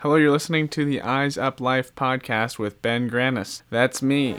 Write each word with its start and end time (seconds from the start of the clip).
Hello, 0.00 0.16
you're 0.16 0.30
listening 0.30 0.68
to 0.68 0.84
the 0.84 1.00
Eyes 1.00 1.38
Up 1.38 1.58
Life 1.58 1.94
podcast 1.94 2.58
with 2.58 2.82
Ben 2.82 3.08
Grannis. 3.08 3.62
That's 3.70 4.02
me. 4.02 4.34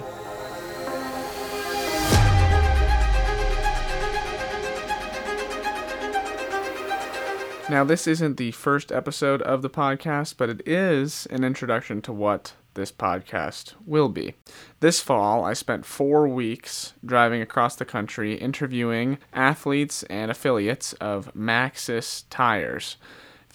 Now, 7.72 7.84
this 7.84 8.06
isn't 8.06 8.38
the 8.38 8.52
first 8.52 8.92
episode 8.92 9.42
of 9.42 9.64
the 9.64 9.70
podcast, 9.72 10.36
but 10.38 10.52
it 10.52 10.62
is 10.68 11.26
an 11.32 11.44
introduction 11.44 12.04
to 12.04 12.14
what 12.14 12.54
this 12.76 12.92
podcast 12.92 13.74
will 13.84 14.10
be. 14.10 14.36
This 14.80 15.00
fall, 15.00 15.44
I 15.44 15.54
spent 15.54 15.88
four 15.88 16.28
weeks 16.28 16.94
driving 17.04 17.42
across 17.42 17.76
the 17.76 17.84
country 17.84 18.36
interviewing 18.36 19.18
athletes 19.34 20.04
and 20.04 20.30
affiliates 20.30 20.94
of 20.94 21.34
Maxxis 21.34 22.26
Tires. 22.30 22.98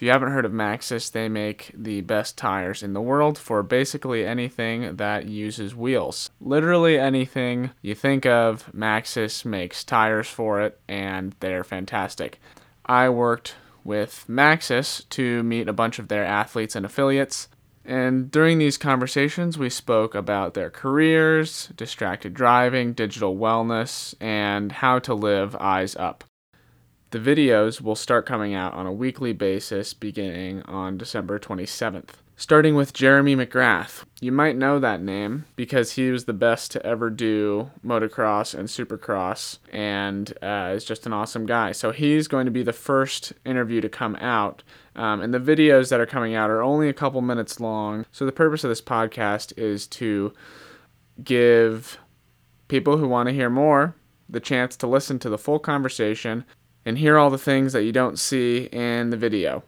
You 0.02 0.10
haven't 0.10 0.32
heard 0.32 0.44
of 0.44 0.50
Maxxis, 0.50 1.12
they 1.12 1.28
make 1.28 1.70
the 1.72 2.00
best 2.00 2.36
tires 2.36 2.82
in 2.82 2.92
the 2.92 3.00
world 3.00 3.38
for 3.38 3.62
basically 3.62 4.26
anything 4.26 4.96
that 4.96 5.26
uses 5.26 5.76
wheels. 5.76 6.28
Literally 6.40 6.98
anything 6.98 7.70
you 7.82 7.94
think 7.94 8.26
of, 8.26 8.68
Maxxis 8.74 9.44
makes 9.44 9.84
tires 9.84 10.26
for 10.26 10.60
it, 10.60 10.80
and 10.88 11.36
they're 11.38 11.62
fantastic. 11.62 12.40
I 12.84 13.10
worked 13.10 13.54
with 13.84 14.24
Maxxis 14.28 15.08
to 15.10 15.44
meet 15.44 15.68
a 15.68 15.72
bunch 15.72 16.00
of 16.00 16.08
their 16.08 16.24
athletes 16.24 16.74
and 16.74 16.84
affiliates. 16.84 17.46
And 17.84 18.28
during 18.28 18.58
these 18.58 18.78
conversations, 18.78 19.56
we 19.56 19.70
spoke 19.70 20.16
about 20.16 20.54
their 20.54 20.70
careers, 20.70 21.68
distracted 21.76 22.34
driving, 22.34 22.92
digital 22.92 23.36
wellness, 23.36 24.16
and 24.20 24.72
how 24.72 24.98
to 24.98 25.14
live 25.14 25.54
eyes 25.60 25.94
up. 25.94 26.24
The 27.12 27.18
videos 27.18 27.82
will 27.82 27.94
start 27.94 28.24
coming 28.24 28.54
out 28.54 28.72
on 28.72 28.86
a 28.86 28.92
weekly 28.92 29.34
basis 29.34 29.92
beginning 29.92 30.62
on 30.62 30.96
December 30.96 31.38
27th. 31.38 32.14
Starting 32.36 32.74
with 32.74 32.94
Jeremy 32.94 33.36
McGrath. 33.36 34.04
You 34.22 34.32
might 34.32 34.56
know 34.56 34.78
that 34.78 35.02
name 35.02 35.44
because 35.54 35.92
he 35.92 36.10
was 36.10 36.24
the 36.24 36.32
best 36.32 36.72
to 36.72 36.86
ever 36.86 37.10
do 37.10 37.70
motocross 37.84 38.54
and 38.58 38.66
supercross 38.66 39.58
and 39.70 40.32
uh, 40.40 40.72
is 40.74 40.86
just 40.86 41.04
an 41.04 41.12
awesome 41.12 41.44
guy. 41.44 41.72
So 41.72 41.90
he's 41.92 42.28
going 42.28 42.46
to 42.46 42.50
be 42.50 42.62
the 42.62 42.72
first 42.72 43.34
interview 43.44 43.82
to 43.82 43.90
come 43.90 44.16
out. 44.16 44.62
Um, 44.96 45.20
and 45.20 45.34
the 45.34 45.38
videos 45.38 45.90
that 45.90 46.00
are 46.00 46.06
coming 46.06 46.34
out 46.34 46.48
are 46.48 46.62
only 46.62 46.88
a 46.88 46.94
couple 46.94 47.20
minutes 47.20 47.60
long. 47.60 48.06
So 48.10 48.24
the 48.24 48.32
purpose 48.32 48.64
of 48.64 48.70
this 48.70 48.80
podcast 48.80 49.52
is 49.58 49.86
to 49.88 50.32
give 51.22 51.98
people 52.68 52.96
who 52.96 53.06
want 53.06 53.28
to 53.28 53.34
hear 53.34 53.50
more 53.50 53.96
the 54.30 54.40
chance 54.40 54.76
to 54.76 54.86
listen 54.86 55.18
to 55.18 55.28
the 55.28 55.36
full 55.36 55.58
conversation 55.58 56.46
and 56.84 56.98
hear 56.98 57.18
all 57.18 57.30
the 57.30 57.38
things 57.38 57.72
that 57.72 57.84
you 57.84 57.92
don't 57.92 58.18
see 58.18 58.68
in 58.72 59.10
the 59.10 59.16
video. 59.16 59.62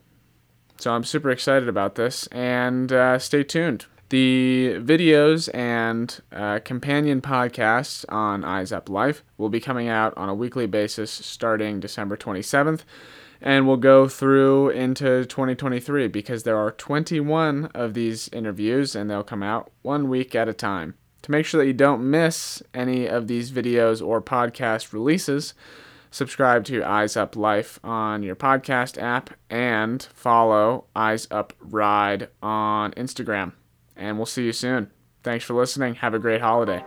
So 0.79 0.93
I'm 0.93 1.05
super 1.05 1.31
excited 1.31 1.69
about 1.69 1.95
this, 1.95 2.27
and 2.29 2.93
uh, 2.93 3.19
stay 3.19 3.45
tuned. 3.45 3.87
The 4.11 4.77
videos 4.81 5.49
and 5.55 6.21
uh, 6.31 6.61
companion 6.65 7.21
podcasts 7.21 8.05
on 8.11 8.45
Eyes 8.45 8.71
Up 8.71 8.89
Life 8.89 9.25
will 9.39 9.49
be 9.49 9.61
coming 9.61 9.89
out 9.89 10.13
on 10.17 10.29
a 10.29 10.35
weekly 10.35 10.67
basis 10.67 11.11
starting 11.11 11.81
December 11.81 12.17
27th, 12.17 12.83
and 13.41 13.67
we'll 13.67 13.77
go 13.77 14.09
through 14.09 14.71
into 14.71 15.25
2023 15.25 16.09
because 16.09 16.43
there 16.43 16.57
are 16.57 16.71
21 16.71 17.67
of 17.75 17.95
these 17.95 18.29
interviews, 18.29 18.95
and 18.95 19.11
they'll 19.11 19.23
come 19.23 19.43
out 19.43 19.71
one 19.83 20.09
week 20.09 20.35
at 20.35 20.49
a 20.49 20.55
time. 20.55 20.95
To 21.23 21.31
make 21.31 21.47
sure 21.47 21.59
that 21.59 21.67
you 21.67 21.73
don't 21.73 22.09
miss 22.09 22.63
any 22.75 23.07
of 23.07 23.27
these 23.29 23.51
videos 23.51 24.07
or 24.07 24.21
podcast 24.21 24.93
releases, 24.93 25.55
subscribe 26.15 26.65
to 26.65 26.85
Eyes 26.85 27.17
Up 27.17 27.35
Life 27.35 27.81
on 27.83 28.23
your 28.23 28.37
podcast 28.37 29.03
app, 29.03 29.31
and 29.51 30.03
follow 30.15 30.87
Eyes 30.95 31.27
Up 31.31 31.53
Ride 31.61 32.29
on 32.41 32.93
Instagram. 32.93 33.53
And 33.97 34.17
we'll 34.17 34.27
see 34.27 34.45
you 34.45 34.53
soon. 34.53 34.91
Thanks 35.25 35.45
for 35.45 35.55
listening. 35.55 35.97
Have 35.97 36.15
a 36.15 36.19
great 36.19 36.41
holiday. 36.41 36.85